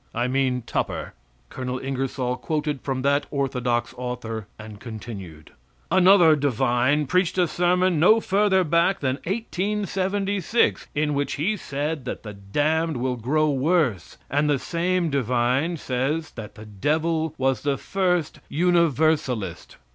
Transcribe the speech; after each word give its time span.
I 0.15 0.27
mean 0.27 0.63
Tupper. 0.65 1.13
[Colonel 1.49 1.77
Ingersoll 1.77 2.35
quoted 2.37 2.81
from 2.81 3.03
that 3.03 3.27
orthodox 3.29 3.93
author, 3.95 4.47
and 4.57 4.79
continued:] 4.79 5.51
Another 5.91 6.35
divine 6.35 7.05
preached 7.05 7.37
a 7.37 7.47
sermon 7.47 7.99
no 7.99 8.19
further 8.19 8.63
back 8.63 9.01
than 9.01 9.17
1876, 9.25 10.87
in 10.95 11.13
which 11.13 11.33
he 11.33 11.55
said 11.55 12.05
that 12.05 12.23
the 12.23 12.33
damned 12.33 12.97
will 12.97 13.15
grow 13.15 13.51
worse; 13.51 14.17
and 14.27 14.49
the 14.49 14.57
same 14.57 15.11
divine 15.11 15.77
says 15.77 16.31
that 16.31 16.55
the 16.55 16.65
devil 16.65 17.35
was 17.37 17.61
the 17.61 17.77
first 17.77 18.39
Universalist. 18.49 19.77